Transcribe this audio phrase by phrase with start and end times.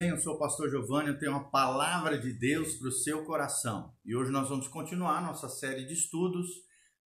[0.00, 3.92] Eu sou o pastor Giovanni, eu tenho uma palavra de Deus para o seu coração.
[4.04, 6.46] E hoje nós vamos continuar nossa série de estudos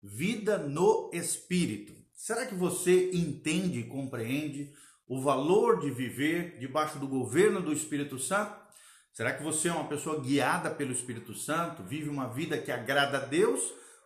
[0.03, 1.93] Vida no Espírito.
[2.13, 4.73] Será que você entende e compreende
[5.07, 8.59] o valor de viver debaixo do governo do Espírito Santo?
[9.13, 13.19] Será que você é uma pessoa guiada pelo Espírito Santo, vive uma vida que agrada
[13.19, 13.61] a Deus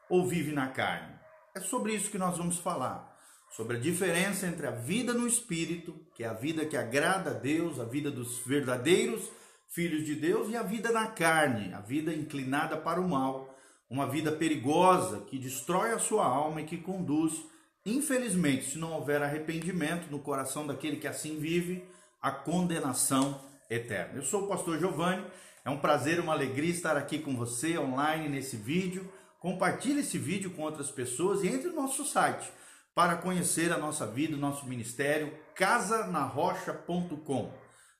[0.07, 1.15] ou vive na carne?
[1.55, 3.14] É sobre isso que nós vamos falar
[3.55, 7.33] sobre a diferença entre a vida no espírito, que é a vida que agrada a
[7.33, 9.31] Deus, a vida dos verdadeiros
[9.69, 13.55] filhos de Deus, e a vida na carne, a vida inclinada para o mal,
[13.89, 17.45] uma vida perigosa que destrói a sua alma e que conduz,
[17.85, 21.81] infelizmente, se não houver arrependimento no coração daquele que assim vive,
[22.21, 24.15] à condenação eterna.
[24.15, 25.25] Eu sou o pastor Giovanni,
[25.63, 29.09] é um prazer, uma alegria estar aqui com você online nesse vídeo.
[29.39, 32.51] Compartilhe esse vídeo com outras pessoas e entre no nosso site
[32.95, 37.51] para conhecer a nossa vida, o nosso ministério, casanarrocha.com.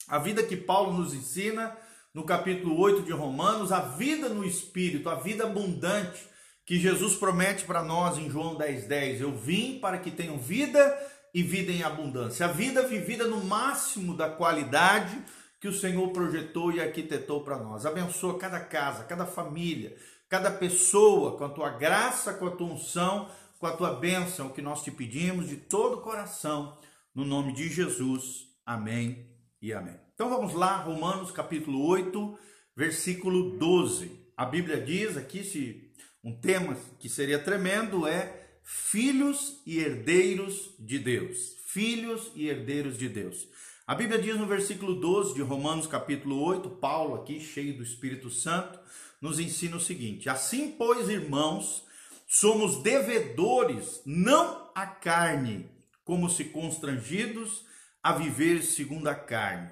[0.08, 1.78] A vida que Paulo nos ensina
[2.12, 6.28] no capítulo 8 de Romanos, a vida no espírito, a vida abundante,
[6.70, 10.96] que Jesus promete para nós em João 10,10: 10, Eu vim para que tenham vida
[11.34, 12.46] e vida em abundância.
[12.46, 15.20] A vida vivida no máximo da qualidade
[15.60, 17.88] que o Senhor projetou e arquitetou para nós.
[17.88, 19.98] Abençoa cada casa, cada família,
[20.30, 24.62] cada pessoa com a tua graça, com a tua unção, com a tua bênção, que
[24.62, 26.78] nós te pedimos de todo o coração,
[27.16, 28.46] no nome de Jesus.
[28.64, 29.28] Amém
[29.60, 30.00] e amém.
[30.14, 32.38] Então vamos lá, Romanos capítulo 8,
[32.76, 34.20] versículo 12.
[34.38, 35.89] A Bíblia diz aqui, se
[36.24, 41.56] um tema que seria tremendo é filhos e herdeiros de Deus.
[41.68, 43.48] Filhos e herdeiros de Deus.
[43.88, 48.30] A Bíblia diz no versículo 12 de Romanos, capítulo 8, Paulo, aqui cheio do Espírito
[48.30, 48.80] Santo,
[49.20, 51.84] nos ensina o seguinte: Assim, pois, irmãos,
[52.28, 55.70] somos devedores, não à carne,
[56.04, 57.66] como se constrangidos
[58.04, 59.72] a viver segundo a carne.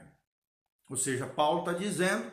[0.90, 2.32] Ou seja, Paulo está dizendo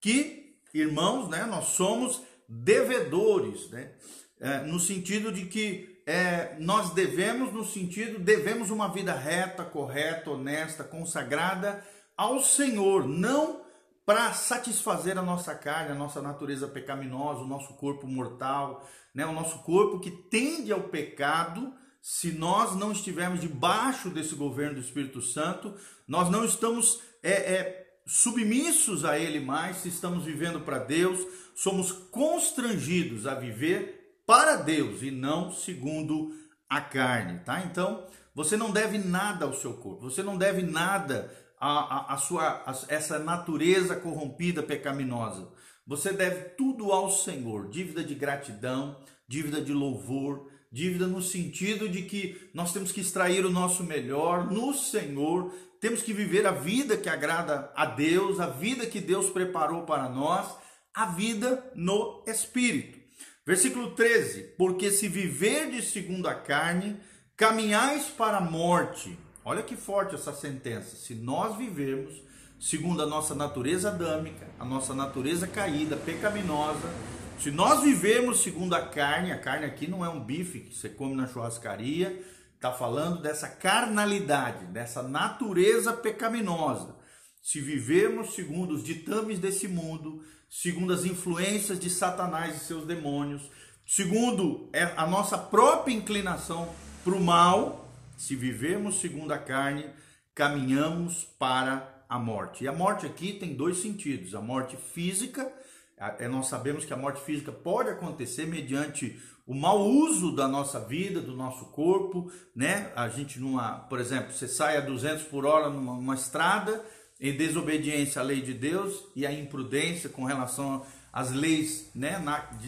[0.00, 3.92] que, irmãos, né, nós somos devedores, né?
[4.38, 10.30] É, no sentido de que é, nós devemos, no sentido, devemos uma vida reta, correta,
[10.30, 11.82] honesta, consagrada
[12.16, 13.64] ao Senhor, não
[14.04, 19.26] para satisfazer a nossa carne, a nossa natureza pecaminosa, o nosso corpo mortal, né?
[19.26, 21.74] o nosso corpo que tende ao pecado.
[22.00, 25.74] Se nós não estivermos debaixo desse governo do Espírito Santo,
[26.06, 31.90] nós não estamos é, é submissos a Ele mais, se estamos vivendo para Deus, somos
[31.90, 36.32] constrangidos a viver para Deus e não segundo
[36.68, 37.60] a carne, tá?
[37.62, 42.16] Então, você não deve nada ao seu corpo, você não deve nada à, à, à
[42.16, 45.48] sua a, essa natureza corrompida, pecaminosa.
[45.86, 52.02] Você deve tudo ao Senhor, dívida de gratidão, dívida de louvor, dívida no sentido de
[52.02, 56.96] que nós temos que extrair o nosso melhor no Senhor, temos que viver a vida
[56.96, 60.46] que agrada a Deus, a vida que Deus preparou para nós
[60.94, 62.98] a vida no espírito.
[63.44, 66.98] Versículo 13: Porque se viverdes segundo a carne,
[67.36, 69.16] caminhais para a morte.
[69.44, 70.96] Olha que forte essa sentença.
[70.96, 72.20] Se nós vivermos
[72.58, 76.92] segundo a nossa natureza adâmica, a nossa natureza caída, pecaminosa,
[77.38, 80.88] se nós vivermos segundo a carne, a carne aqui não é um bife que você
[80.88, 82.18] come na churrascaria,
[82.66, 86.96] está falando dessa carnalidade, dessa natureza pecaminosa.
[87.40, 93.48] Se vivermos segundo os ditames desse mundo, segundo as influências de Satanás e seus demônios,
[93.86, 96.68] segundo é, a nossa própria inclinação
[97.04, 99.88] para o mal, se vivemos segundo a carne,
[100.34, 102.64] caminhamos para a morte.
[102.64, 105.52] E a morte aqui tem dois sentidos: a morte física,
[105.96, 110.80] é, nós sabemos que a morte física pode acontecer mediante o mau uso da nossa
[110.80, 112.90] vida, do nosso corpo, né?
[112.96, 116.84] A gente numa, por exemplo, você sai a 200 por hora numa, numa estrada
[117.20, 122.22] em desobediência à lei de Deus e à imprudência com relação às leis né,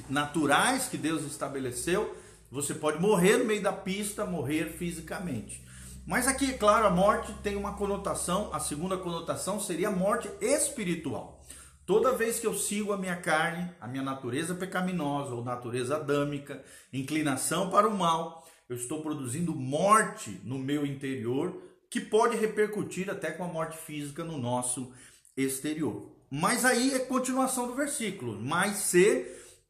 [0.08, 2.16] naturais que Deus estabeleceu,
[2.50, 5.62] você pode morrer no meio da pista, morrer fisicamente.
[6.06, 11.44] Mas aqui, claro, a morte tem uma conotação, a segunda conotação seria a morte espiritual.
[11.88, 16.62] Toda vez que eu sigo a minha carne, a minha natureza pecaminosa ou natureza adâmica,
[16.92, 23.30] inclinação para o mal, eu estou produzindo morte no meu interior, que pode repercutir até
[23.30, 24.92] com a morte física no nosso
[25.34, 26.14] exterior.
[26.30, 28.38] Mas aí é continuação do versículo.
[28.38, 29.26] Mas se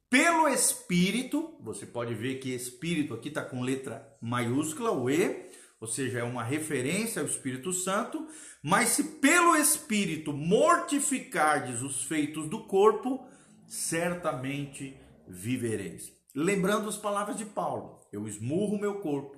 [0.09, 5.48] pelo Espírito, você pode ver que Espírito aqui está com letra maiúscula, o E,
[5.79, 8.27] ou seja, é uma referência ao Espírito Santo.
[8.61, 13.25] Mas se pelo Espírito mortificardes os feitos do corpo,
[13.67, 16.11] certamente vivereis.
[16.35, 19.37] Lembrando as palavras de Paulo: eu esmurro meu corpo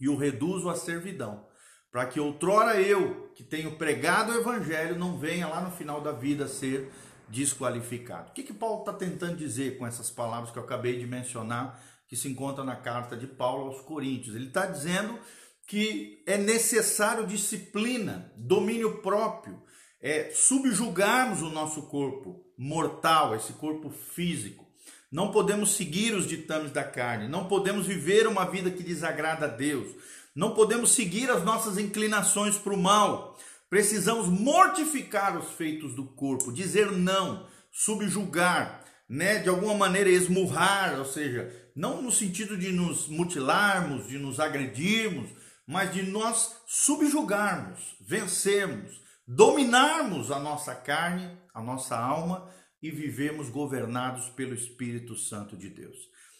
[0.00, 1.46] e o reduzo à servidão,
[1.90, 6.12] para que outrora eu, que tenho pregado o evangelho, não venha lá no final da
[6.12, 6.90] vida ser
[7.28, 8.30] desqualificado.
[8.30, 11.82] O que, que Paulo está tentando dizer com essas palavras que eu acabei de mencionar,
[12.06, 14.36] que se encontra na carta de Paulo aos Coríntios?
[14.36, 15.18] Ele está dizendo
[15.66, 19.60] que é necessário disciplina, domínio próprio,
[20.00, 24.64] é subjugarmos o nosso corpo mortal, esse corpo físico.
[25.10, 29.48] Não podemos seguir os ditames da carne, não podemos viver uma vida que desagrada a
[29.48, 29.88] Deus,
[30.34, 33.36] não podemos seguir as nossas inclinações para o mal.
[33.68, 41.04] Precisamos mortificar os feitos do corpo, dizer não, subjugar, né, de alguma maneira esmurrar, ou
[41.04, 45.30] seja, não no sentido de nos mutilarmos, de nos agredirmos,
[45.66, 52.48] mas de nós subjugarmos, vencermos, dominarmos a nossa carne, a nossa alma
[52.80, 55.96] e vivemos governados pelo Espírito Santo de Deus.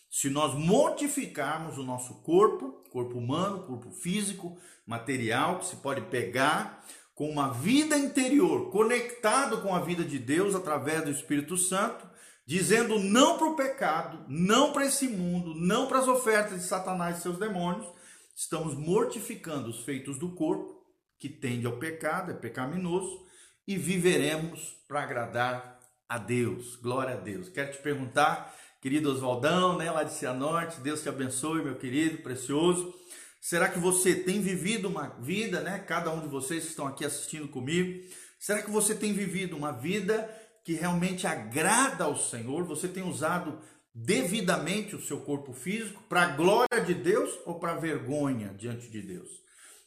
[0.09, 4.57] Se nós mortificarmos o nosso corpo, corpo humano, corpo físico,
[4.87, 6.85] material, que se pode pegar,
[7.15, 12.07] com uma vida interior, conectado com a vida de Deus através do Espírito Santo,
[12.47, 17.19] dizendo não para o pecado, não para esse mundo, não para as ofertas de Satanás
[17.19, 17.87] e seus demônios,
[18.37, 20.85] estamos mortificando os feitos do corpo,
[21.19, 23.25] que tende ao pecado, é pecaminoso,
[23.67, 26.77] e viveremos para agradar a Deus.
[26.77, 27.49] Glória a Deus.
[27.49, 32.95] Quero te perguntar, querido Oswaldão, né, lá de Cianorte, Deus te abençoe, meu querido, precioso.
[33.41, 35.79] Será que você tem vivido uma vida, né?
[35.79, 38.05] Cada um de vocês que estão aqui assistindo comigo,
[38.39, 40.29] será que você tem vivido uma vida
[40.63, 42.65] que realmente agrada ao Senhor?
[42.65, 43.61] Você tem usado
[43.99, 49.01] devidamente o seu corpo físico para a glória de Deus ou para vergonha diante de
[49.01, 49.31] Deus?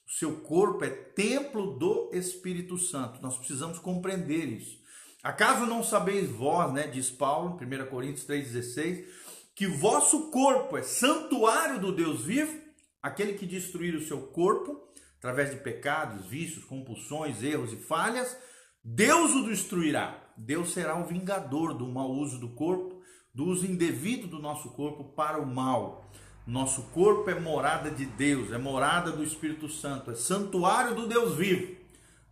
[0.08, 3.22] O seu corpo é templo do Espírito Santo.
[3.22, 4.80] Nós precisamos compreender isso.
[5.22, 9.06] Acaso não sabeis vós, né, diz Paulo, 1 Coríntios 3,16,
[9.54, 12.58] que vosso corpo é santuário do Deus vivo?
[13.04, 14.90] Aquele que destruir o seu corpo,
[15.20, 18.36] através de pecados, vícios, compulsões, erros e falhas,
[18.84, 20.34] Deus o destruirá.
[20.36, 22.89] Deus será o vingador do mau uso do corpo
[23.34, 26.10] do uso indevido do nosso corpo para o mal.
[26.46, 31.36] Nosso corpo é morada de Deus, é morada do Espírito Santo, é santuário do Deus
[31.36, 31.78] vivo.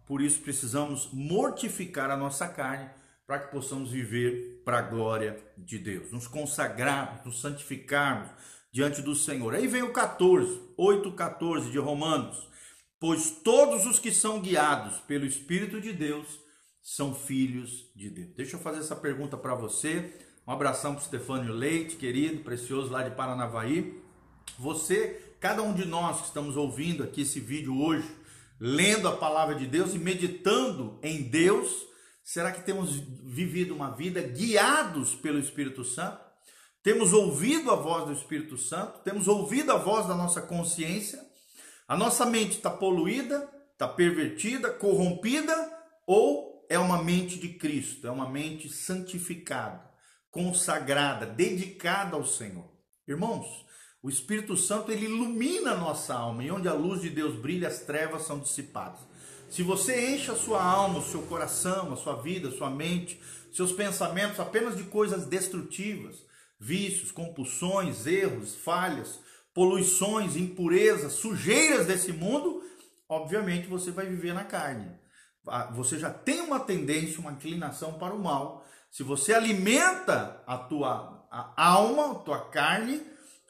[0.06, 2.90] Por isso precisamos mortificar a nossa carne
[3.28, 8.32] para que possamos viver para a glória de Deus, nos consagrarmos, nos santificarmos
[8.72, 9.54] diante do Senhor.
[9.54, 12.48] Aí vem o 14, 8, 14 de Romanos.
[13.00, 16.40] Pois todos os que são guiados pelo Espírito de Deus
[16.82, 18.34] são filhos de Deus.
[18.36, 20.18] Deixa eu fazer essa pergunta para você.
[20.48, 24.02] Um abração para o Stefânio Leite, querido, precioso lá de Paranavaí.
[24.58, 28.10] Você, cada um de nós que estamos ouvindo aqui esse vídeo hoje,
[28.58, 31.86] lendo a palavra de Deus e meditando em Deus,
[32.24, 32.92] será que temos
[33.26, 36.18] vivido uma vida guiados pelo Espírito Santo?
[36.82, 39.00] Temos ouvido a voz do Espírito Santo?
[39.00, 41.20] Temos ouvido a voz da nossa consciência?
[41.90, 45.54] A nossa mente está poluída, está pervertida, corrompida
[46.06, 49.87] ou é uma mente de Cristo, é uma mente santificada?
[50.38, 52.70] Consagrada, dedicada ao Senhor.
[53.08, 53.66] Irmãos,
[54.04, 57.68] o Espírito Santo ele ilumina a nossa alma e onde a luz de Deus brilha,
[57.68, 59.00] as trevas são dissipadas.
[59.50, 63.20] Se você enche a sua alma, o seu coração, a sua vida, a sua mente,
[63.52, 66.18] seus pensamentos apenas de coisas destrutivas,
[66.60, 69.20] vícios, compulsões, erros, falhas,
[69.56, 72.62] poluições, impurezas, sujeiras desse mundo,
[73.10, 74.88] obviamente você vai viver na carne.
[75.48, 80.58] Ah, você já tem uma tendência, uma inclinação para o mal, se você alimenta a
[80.58, 83.02] tua a alma, a tua carne,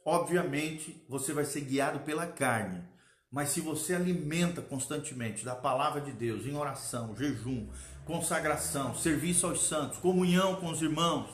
[0.03, 2.83] obviamente você vai ser guiado pela carne.
[3.31, 7.67] Mas se você alimenta constantemente da palavra de Deus em oração, jejum,
[8.05, 11.29] consagração, serviço aos santos, comunhão com os irmãos,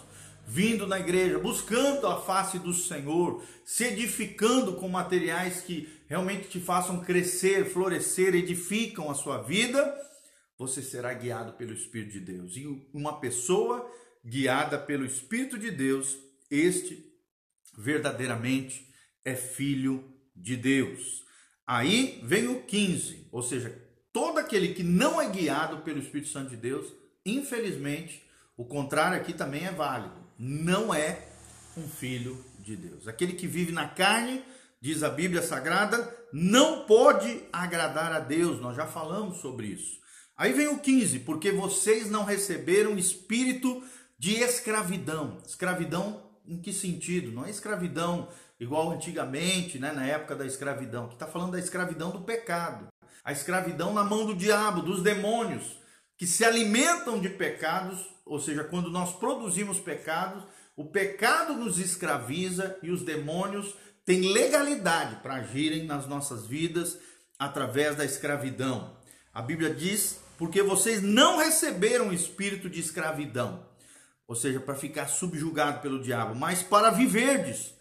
[0.45, 6.59] vindo na igreja, buscando a face do Senhor, se edificando com materiais que realmente te
[6.59, 9.95] façam crescer, florescer, edificam a sua vida,
[10.57, 12.55] você será guiado pelo Espírito de Deus.
[12.55, 13.89] E uma pessoa
[14.25, 16.17] guiada pelo Espírito de Deus,
[16.49, 17.11] este
[17.77, 18.87] verdadeiramente
[19.25, 20.03] é filho
[20.35, 21.23] de Deus.
[21.65, 23.75] Aí vem o 15, ou seja,
[24.11, 26.93] todo aquele que não é guiado pelo Espírito Santo de Deus,
[27.25, 28.23] infelizmente,
[28.55, 31.29] o contrário aqui também é válido, não é
[31.75, 33.07] um filho de Deus.
[33.07, 34.43] Aquele que vive na carne,
[34.79, 38.59] diz a Bíblia Sagrada, não pode agradar a Deus.
[38.59, 40.02] Nós já falamos sobre isso.
[40.35, 43.83] Aí vem o 15, porque vocês não receberam espírito
[44.17, 45.37] de escravidão.
[45.45, 47.31] Escravidão em que sentido?
[47.31, 48.27] Não é escravidão
[48.59, 51.07] igual antigamente, né, na época da escravidão.
[51.07, 52.87] Que está falando da escravidão do pecado.
[53.23, 55.77] A escravidão na mão do diabo, dos demônios,
[56.17, 60.43] que se alimentam de pecados, ou seja, quando nós produzimos pecados,
[60.75, 63.75] o pecado nos escraviza e os demônios
[64.05, 66.97] têm legalidade para agirem nas nossas vidas
[67.37, 68.97] através da escravidão.
[69.33, 73.65] A Bíblia diz: porque vocês não receberam o espírito de escravidão,
[74.27, 77.73] ou seja, para ficar subjugado pelo diabo, mas para viverdes,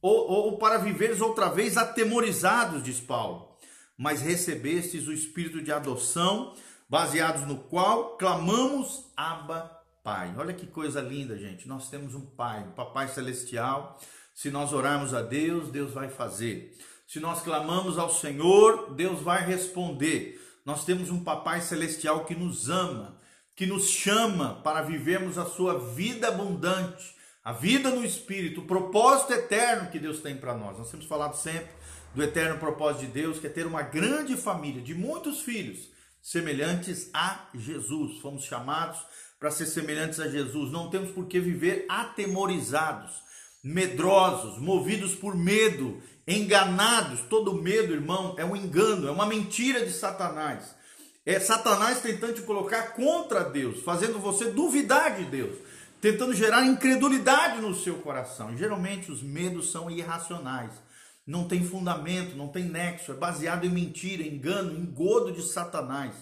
[0.00, 3.56] ou, ou para viveres outra vez atemorizados, diz Paulo.
[3.96, 6.54] Mas recebestes o espírito de adoção,
[6.88, 10.32] baseados no qual clamamos Abba Pai.
[10.38, 11.66] Olha que coisa linda, gente.
[11.66, 13.98] Nós temos um Pai, um Papai Celestial
[14.38, 16.72] se nós orarmos a Deus, Deus vai fazer.
[17.08, 20.40] Se nós clamamos ao Senhor, Deus vai responder.
[20.68, 23.18] Nós temos um Papai Celestial que nos ama,
[23.56, 29.32] que nos chama para vivermos a sua vida abundante, a vida no Espírito, o propósito
[29.32, 30.76] eterno que Deus tem para nós.
[30.76, 31.70] Nós temos falado sempre
[32.14, 35.88] do eterno propósito de Deus, que é ter uma grande família de muitos filhos
[36.20, 38.18] semelhantes a Jesus.
[38.20, 38.98] Fomos chamados
[39.40, 40.70] para ser semelhantes a Jesus.
[40.70, 43.22] Não temos por que viver atemorizados
[43.64, 47.20] medrosos, movidos por medo, enganados.
[47.28, 50.76] Todo medo, irmão, é um engano, é uma mentira de Satanás.
[51.24, 55.58] É Satanás tentando te colocar contra Deus, fazendo você duvidar de Deus,
[56.00, 58.56] tentando gerar incredulidade no seu coração.
[58.56, 60.72] geralmente os medos são irracionais,
[61.26, 66.14] não tem fundamento, não tem nexo, é baseado em mentira, engano, engodo de Satanás.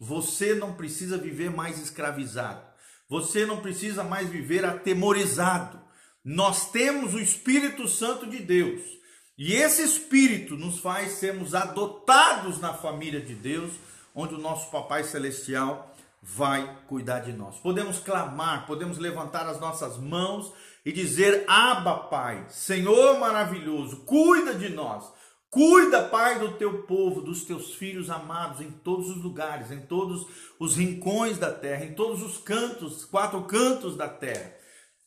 [0.00, 2.62] Você não precisa viver mais escravizado.
[3.08, 5.80] Você não precisa mais viver atemorizado.
[6.24, 8.99] Nós temos o Espírito Santo de Deus.
[9.42, 13.72] E esse Espírito nos faz sermos adotados na família de Deus,
[14.14, 17.56] onde o nosso Papai Celestial vai cuidar de nós.
[17.56, 20.52] Podemos clamar, podemos levantar as nossas mãos
[20.84, 25.10] e dizer: Abba, Pai, Senhor maravilhoso, cuida de nós.
[25.48, 30.26] Cuida, Pai, do teu povo, dos teus filhos amados em todos os lugares, em todos
[30.58, 34.60] os rincões da terra, em todos os cantos, quatro cantos da terra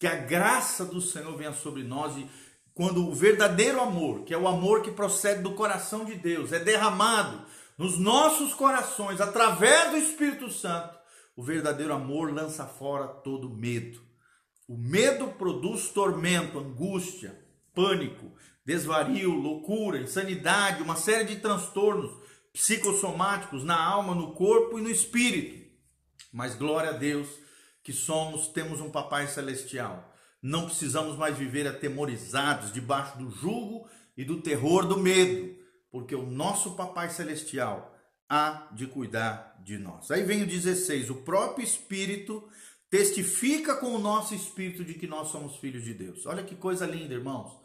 [0.03, 2.27] que a graça do Senhor venha sobre nós e
[2.73, 6.59] quando o verdadeiro amor, que é o amor que procede do coração de Deus, é
[6.59, 7.45] derramado
[7.77, 10.97] nos nossos corações através do Espírito Santo,
[11.35, 14.01] o verdadeiro amor lança fora todo medo.
[14.67, 17.39] O medo produz tormento, angústia,
[17.73, 18.31] pânico,
[18.65, 22.11] desvario, loucura, insanidade, uma série de transtornos
[22.53, 25.63] psicossomáticos na alma, no corpo e no espírito.
[26.31, 27.27] Mas glória a Deus
[27.83, 30.12] que somos, temos um Papai Celestial.
[30.43, 35.55] Não precisamos mais viver atemorizados debaixo do jugo e do terror do medo,
[35.89, 37.95] porque o nosso Papai Celestial
[38.27, 40.11] há de cuidar de nós.
[40.11, 42.45] Aí vem o 16: o próprio Espírito
[42.89, 46.27] testifica com o nosso espírito de que nós somos filhos de Deus.
[46.27, 47.57] Olha que coisa linda, irmãos.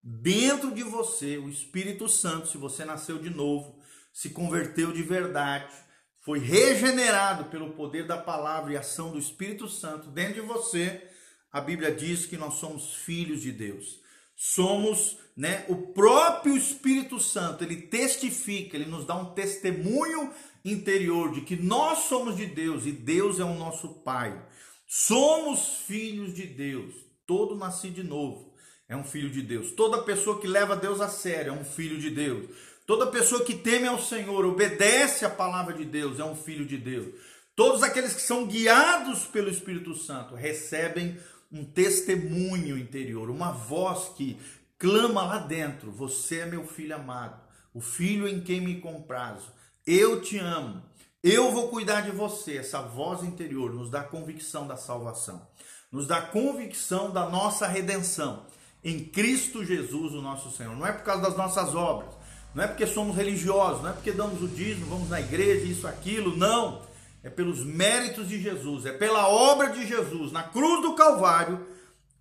[0.00, 3.80] Dentro de você, o Espírito Santo, se você nasceu de novo,
[4.12, 5.74] se converteu de verdade,
[6.20, 11.10] foi regenerado pelo poder da palavra e ação do Espírito Santo dentro de você,
[11.56, 13.98] a Bíblia diz que nós somos filhos de Deus.
[14.36, 20.30] Somos, né, o próprio Espírito Santo, ele testifica, ele nos dá um testemunho
[20.62, 24.38] interior de que nós somos de Deus e Deus é o nosso Pai.
[24.86, 26.94] Somos filhos de Deus.
[27.26, 28.52] Todo nascido de novo
[28.86, 29.70] é um filho de Deus.
[29.70, 32.50] Toda pessoa que leva Deus a sério é um filho de Deus.
[32.86, 36.76] Toda pessoa que teme ao Senhor, obedece a palavra de Deus, é um filho de
[36.76, 37.14] Deus.
[37.56, 41.18] Todos aqueles que são guiados pelo Espírito Santo recebem
[41.50, 44.38] um testemunho interior, uma voz que
[44.78, 47.40] clama lá dentro: Você é meu filho amado,
[47.72, 49.52] o filho em quem me comprazo.
[49.86, 50.82] Eu te amo.
[51.22, 52.58] Eu vou cuidar de você.
[52.58, 55.46] Essa voz interior nos dá convicção da salvação,
[55.90, 58.44] nos dá convicção da nossa redenção
[58.84, 60.76] em Cristo Jesus, o nosso Senhor.
[60.76, 62.10] Não é por causa das nossas obras,
[62.54, 65.88] não é porque somos religiosos, não é porque damos o dízimo, vamos na igreja, isso,
[65.88, 66.85] aquilo, não.
[67.26, 71.66] É pelos méritos de Jesus, é pela obra de Jesus na cruz do Calvário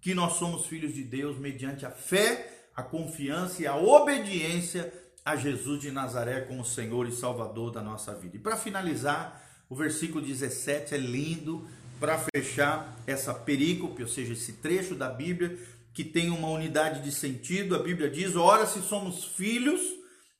[0.01, 4.91] que nós somos filhos de Deus mediante a fé, a confiança e a obediência
[5.24, 8.35] a Jesus de Nazaré como Senhor e Salvador da nossa vida.
[8.38, 11.69] E para finalizar, o versículo 17 é lindo
[12.00, 15.55] para fechar essa perícope, ou seja, esse trecho da Bíblia
[15.93, 17.75] que tem uma unidade de sentido.
[17.75, 19.81] A Bíblia diz: Ora, se somos filhos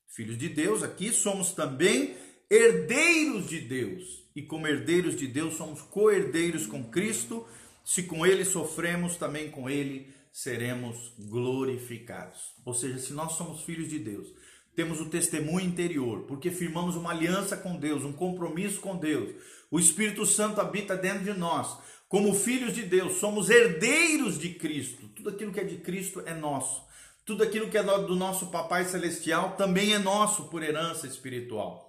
[0.08, 2.16] filhos de Deus, aqui somos também
[2.50, 4.24] herdeiros de Deus.
[4.34, 7.46] E como herdeiros de Deus, somos co-herdeiros com Cristo.
[7.84, 12.54] Se com ele sofremos, também com ele seremos glorificados.
[12.64, 14.28] Ou seja, se nós somos filhos de Deus,
[14.74, 19.34] temos o testemunho interior, porque firmamos uma aliança com Deus, um compromisso com Deus.
[19.70, 21.78] O Espírito Santo habita dentro de nós.
[22.08, 25.08] Como filhos de Deus, somos herdeiros de Cristo.
[25.08, 26.84] Tudo aquilo que é de Cristo é nosso.
[27.24, 31.85] Tudo aquilo que é do nosso Papai Celestial também é nosso por herança espiritual.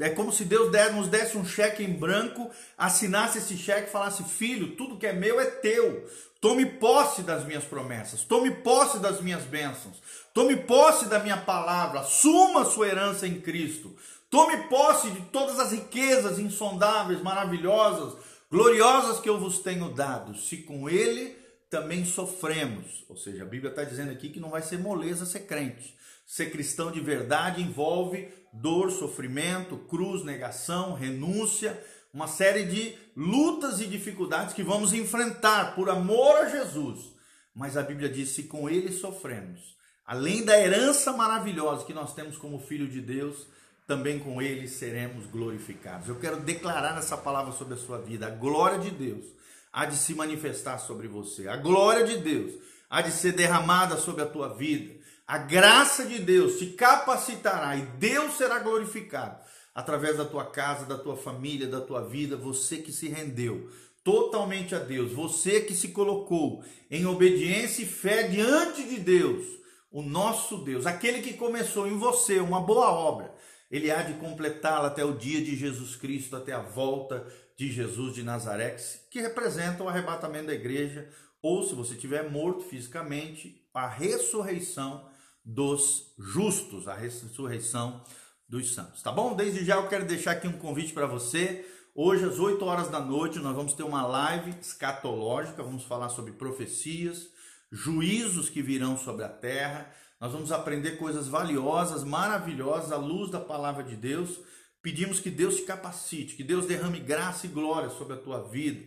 [0.00, 4.24] É como se Deus nos desse um cheque em branco, assinasse esse cheque e falasse:
[4.24, 6.08] Filho, tudo que é meu é teu.
[6.40, 10.02] Tome posse das minhas promessas, tome posse das minhas bênçãos,
[10.32, 13.94] tome posse da minha palavra, assuma sua herança em Cristo,
[14.30, 18.16] tome posse de todas as riquezas insondáveis, maravilhosas,
[18.50, 20.34] gloriosas que eu vos tenho dado.
[20.34, 21.36] Se com Ele
[21.68, 23.04] também sofremos.
[23.08, 25.94] Ou seja, a Bíblia está dizendo aqui que não vai ser moleza ser crente.
[26.30, 31.76] Ser cristão de verdade envolve dor, sofrimento, cruz, negação, renúncia,
[32.14, 37.10] uma série de lutas e dificuldades que vamos enfrentar por amor a Jesus.
[37.52, 42.36] Mas a Bíblia diz: se com ele sofremos, além da herança maravilhosa que nós temos
[42.36, 43.48] como filho de Deus,
[43.84, 46.08] também com ele seremos glorificados.
[46.08, 48.28] Eu quero declarar essa palavra sobre a sua vida.
[48.28, 49.24] A glória de Deus
[49.72, 51.48] há de se manifestar sobre você.
[51.48, 52.54] A glória de Deus
[52.88, 54.99] há de ser derramada sobre a tua vida.
[55.30, 59.38] A graça de Deus te capacitará e Deus será glorificado
[59.72, 63.70] através da tua casa, da tua família, da tua vida, você que se rendeu
[64.02, 69.46] totalmente a Deus, você que se colocou em obediência e fé diante de Deus,
[69.88, 73.32] o nosso Deus, aquele que começou em você uma boa obra,
[73.70, 77.24] ele há de completá-la até o dia de Jesus Cristo, até a volta
[77.56, 78.74] de Jesus de Nazaré,
[79.08, 81.08] que representa o arrebatamento da igreja,
[81.40, 85.08] ou se você estiver morto fisicamente, a ressurreição
[85.44, 88.02] dos justos, a ressurreição
[88.48, 89.02] dos santos.
[89.02, 89.34] Tá bom?
[89.34, 91.64] Desde já eu quero deixar aqui um convite para você.
[91.94, 96.32] Hoje, às 8 horas da noite, nós vamos ter uma live escatológica, vamos falar sobre
[96.32, 97.28] profecias,
[97.70, 99.92] juízos que virão sobre a terra.
[100.20, 104.38] Nós vamos aprender coisas valiosas, maravilhosas, à luz da palavra de Deus.
[104.82, 108.86] Pedimos que Deus te capacite, que Deus derrame graça e glória sobre a tua vida.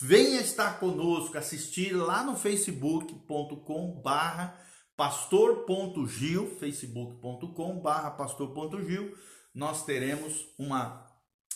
[0.00, 4.58] Venha estar conosco, assistir lá no facebook.com barra
[4.98, 9.16] pastor.gil, facebook.com barra pastor.gil,
[9.54, 11.06] nós teremos uma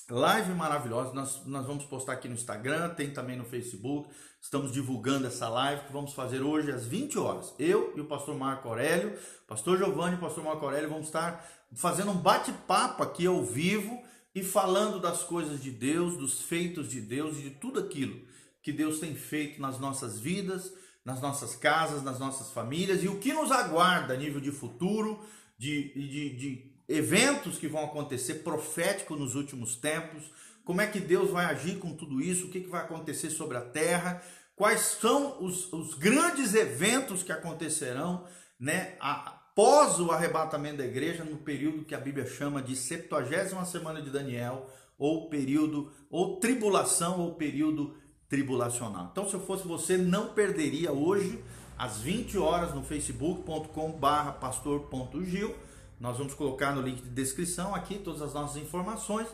[0.09, 4.09] live maravilhosa, nós, nós vamos postar aqui no Instagram, tem também no Facebook,
[4.41, 7.53] estamos divulgando essa live que vamos fazer hoje às 20 horas.
[7.59, 12.13] Eu e o pastor Marco Aurélio, pastor Giovanni e pastor Marco Aurélio vamos estar fazendo
[12.13, 14.01] um bate-papo aqui ao vivo
[14.33, 18.25] e falando das coisas de Deus, dos feitos de Deus e de tudo aquilo
[18.63, 20.73] que Deus tem feito nas nossas vidas,
[21.05, 25.21] nas nossas casas, nas nossas famílias e o que nos aguarda a nível de futuro,
[25.59, 30.31] de, de, de eventos que vão acontecer profético nos últimos tempos,
[30.65, 33.57] como é que Deus vai agir com tudo isso, o que, que vai acontecer sobre
[33.57, 34.23] a terra,
[34.55, 38.25] quais são os, os grandes eventos que acontecerão
[38.59, 44.01] né, após o arrebatamento da igreja, no período que a Bíblia chama de 70 semana
[44.01, 47.97] de Daniel, ou período, ou tribulação, ou período
[48.33, 49.11] tribulacional.
[49.13, 51.39] Então, se eu fosse você, não perderia hoje,
[51.77, 55.55] às 20 horas, no facebook.com/barra pastor.gil.
[56.01, 59.29] Nós vamos colocar no link de descrição aqui todas as nossas informações.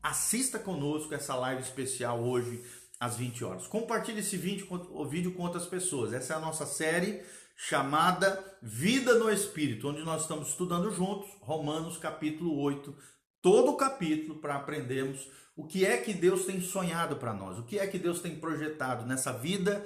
[0.00, 2.64] Assista conosco essa live especial hoje
[3.00, 3.66] às 20 horas.
[3.66, 6.12] Compartilhe esse vídeo, o vídeo com outras pessoas.
[6.12, 7.24] Essa é a nossa série
[7.56, 12.94] chamada Vida no Espírito, onde nós estamos estudando juntos Romanos capítulo 8,
[13.44, 17.62] todo o capítulo para aprendermos o que é que Deus tem sonhado para nós, o
[17.62, 19.84] que é que Deus tem projetado nessa vida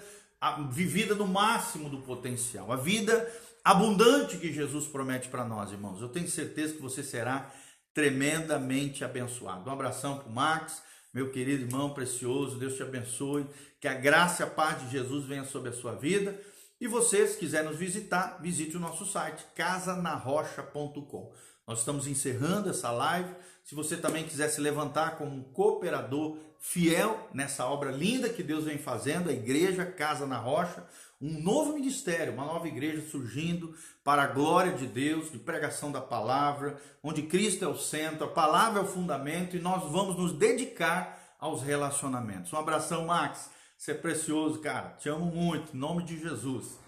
[0.71, 3.29] vivida no máximo do potencial, a vida
[3.65, 6.01] abundante que Jesus promete para nós, irmãos.
[6.01, 7.53] Eu tenho certeza que você será
[7.93, 9.69] tremendamente abençoado.
[9.69, 10.81] Um abração para o Max,
[11.13, 13.45] meu querido irmão precioso, Deus te abençoe,
[13.81, 16.41] que a graça e a paz de Jesus venha sobre a sua vida.
[16.81, 21.33] E você, se quiser nos visitar, visite o nosso site casanarrocha.com.
[21.69, 23.29] Nós estamos encerrando essa live.
[23.63, 28.65] Se você também quiser se levantar como um cooperador fiel nessa obra linda que Deus
[28.65, 30.87] vem fazendo, a Igreja Casa na Rocha,
[31.21, 36.01] um novo ministério, uma nova igreja surgindo para a glória de Deus, de pregação da
[36.01, 40.33] palavra, onde Cristo é o centro, a palavra é o fundamento e nós vamos nos
[40.33, 42.51] dedicar aos relacionamentos.
[42.51, 43.51] Um abração, Max.
[43.77, 44.97] Você é precioso, cara.
[44.99, 46.79] Te amo muito, em nome de Jesus.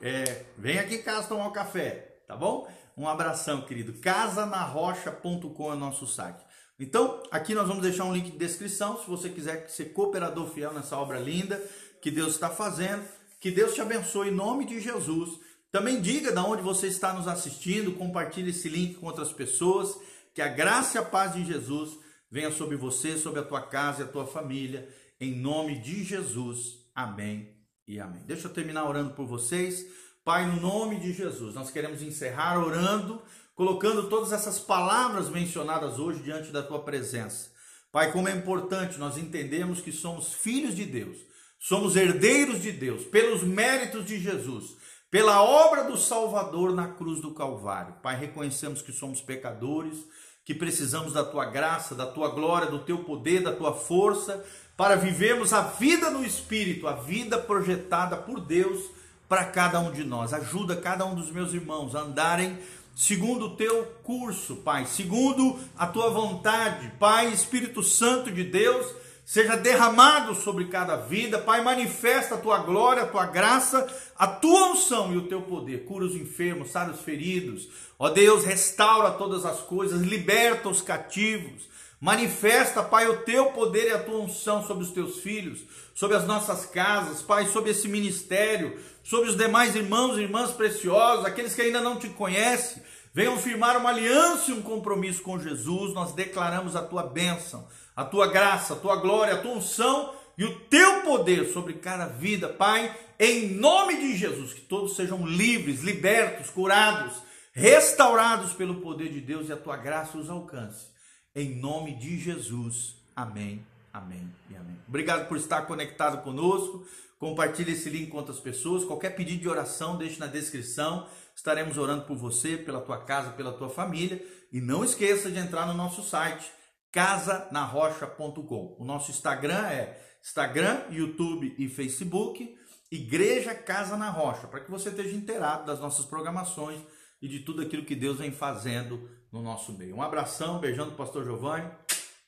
[0.00, 2.68] É, vem aqui em casa tomar um café, tá bom?
[2.96, 3.94] Um abração, querido.
[3.94, 6.44] Casanarrocha.com é nosso site.
[6.78, 10.72] Então, aqui nós vamos deixar um link de descrição, se você quiser ser cooperador fiel
[10.72, 11.62] nessa obra linda
[12.00, 13.04] que Deus está fazendo.
[13.38, 15.38] Que Deus te abençoe em nome de Jesus
[15.72, 19.96] Também diga de onde você está nos assistindo, compartilhe esse link com outras pessoas.
[20.34, 21.98] Que a graça e a paz de Jesus
[22.30, 24.88] venha sobre você, sobre a tua casa e a tua família.
[25.20, 26.78] Em nome de Jesus.
[26.94, 27.54] Amém
[27.86, 28.22] e amém.
[28.26, 29.86] Deixa eu terminar orando por vocês.
[30.22, 33.22] Pai, no nome de Jesus, nós queremos encerrar orando,
[33.54, 37.50] colocando todas essas palavras mencionadas hoje diante da tua presença.
[37.90, 41.16] Pai, como é importante nós entendemos que somos filhos de Deus,
[41.58, 44.76] somos herdeiros de Deus, pelos méritos de Jesus,
[45.10, 47.94] pela obra do Salvador na cruz do Calvário.
[48.02, 50.06] Pai, reconhecemos que somos pecadores,
[50.44, 54.44] que precisamos da tua graça, da tua glória, do teu poder, da tua força,
[54.76, 58.99] para vivermos a vida no Espírito, a vida projetada por Deus
[59.30, 60.34] para cada um de nós.
[60.34, 62.58] Ajuda cada um dos meus irmãos a andarem
[62.96, 68.92] segundo o teu curso, Pai, segundo a tua vontade, Pai, Espírito Santo de Deus,
[69.24, 73.86] seja derramado sobre cada vida, Pai, manifesta a tua glória, a tua graça,
[74.18, 75.84] a tua unção e o teu poder.
[75.84, 77.68] Cura os enfermos, sara os feridos.
[78.00, 81.70] Ó Deus, restaura todas as coisas, liberta os cativos.
[82.00, 85.60] Manifesta, Pai, o teu poder e a tua unção sobre os teus filhos,
[85.94, 88.78] sobre as nossas casas, Pai, sobre esse ministério,
[89.10, 92.80] sobre os demais irmãos e irmãs preciosos, aqueles que ainda não te conhecem,
[93.12, 95.92] venham firmar uma aliança e um compromisso com Jesus.
[95.92, 100.44] Nós declaramos a tua bênção, a tua graça, a tua glória, a tua unção e
[100.44, 105.80] o teu poder sobre cada vida, Pai, em nome de Jesus, que todos sejam livres,
[105.80, 107.20] libertos, curados,
[107.52, 110.86] restaurados pelo poder de Deus e a tua graça os alcance.
[111.34, 112.94] Em nome de Jesus.
[113.16, 114.78] Amém, amém e amém.
[114.88, 116.86] Obrigado por estar conectado conosco.
[117.18, 118.84] Compartilhe esse link com outras pessoas.
[118.84, 121.06] Qualquer pedido de oração, deixe na descrição.
[121.36, 124.24] Estaremos orando por você, pela tua casa, pela tua família.
[124.52, 126.50] E não esqueça de entrar no nosso site,
[126.90, 128.76] casanarrocha.com.
[128.78, 132.56] O nosso Instagram é Instagram, YouTube e Facebook,
[132.90, 136.80] Igreja Casa na Rocha, para que você esteja inteirado das nossas programações
[137.22, 139.94] e de tudo aquilo que Deus vem fazendo no nosso meio.
[139.94, 141.70] Um abração, beijando o pastor Giovanni.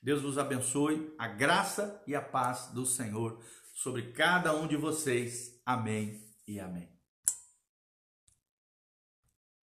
[0.02, 3.40] Deus vos abençoe, a graça e a paz do Senhor
[3.72, 5.62] sobre cada um de vocês.
[5.64, 6.91] Amém e amém.